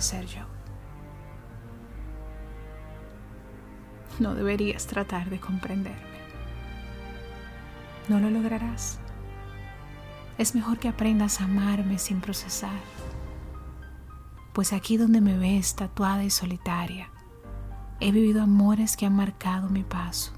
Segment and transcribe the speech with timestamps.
[0.00, 0.42] Ser yo.
[4.20, 6.18] No deberías tratar de comprenderme.
[8.08, 9.00] No lo lograrás.
[10.38, 12.80] Es mejor que aprendas a amarme sin procesar.
[14.52, 17.10] Pues aquí donde me ves tatuada y solitaria,
[17.98, 20.32] he vivido amores que han marcado mi paso.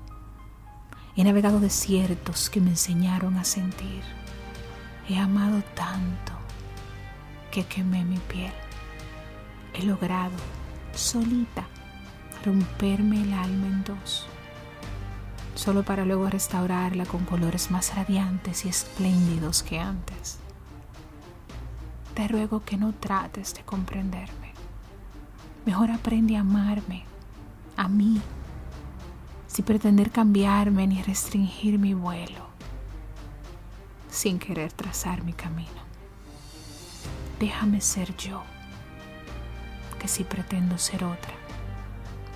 [1.17, 4.03] He navegado desiertos que me enseñaron a sentir.
[5.07, 6.33] He amado tanto
[7.51, 8.53] que quemé mi piel.
[9.75, 10.37] He logrado,
[10.95, 11.67] solita,
[12.45, 14.27] romperme el alma en dos,
[15.55, 20.39] solo para luego restaurarla con colores más radiantes y espléndidos que antes.
[22.15, 24.53] Te ruego que no trates de comprenderme.
[25.65, 27.05] Mejor aprende a amarme,
[27.77, 28.21] a mí,
[29.47, 32.47] sin pretender cambiarme ni restringir mi vuelo,
[34.11, 35.69] sin querer trazar mi camino.
[37.39, 38.43] Déjame ser yo,
[40.01, 41.35] que si pretendo ser otra,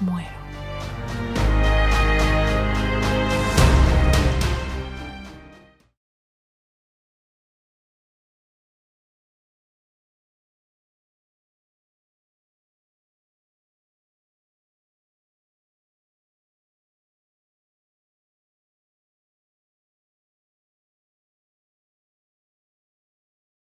[0.01, 1.44] muero.